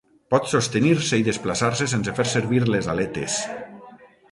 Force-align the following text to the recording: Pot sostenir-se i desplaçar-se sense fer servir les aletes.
Pot 0.33 0.45
sostenir-se 0.53 1.19
i 1.23 1.25
desplaçar-se 1.27 1.89
sense 1.93 2.15
fer 2.21 2.27
servir 2.33 2.65
les 2.73 2.91
aletes. 2.97 3.39